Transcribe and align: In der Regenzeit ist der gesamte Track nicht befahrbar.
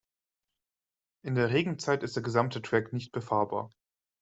In 1.23 1.35
der 1.35 1.51
Regenzeit 1.51 2.01
ist 2.01 2.15
der 2.15 2.23
gesamte 2.23 2.63
Track 2.63 2.91
nicht 2.91 3.11
befahrbar. 3.11 3.69